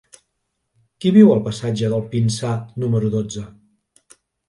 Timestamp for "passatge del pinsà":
1.49-2.57